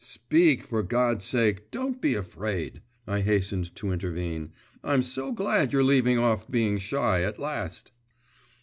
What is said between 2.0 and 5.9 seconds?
be afraid,' I hastened to intervene; 'I'm so glad you're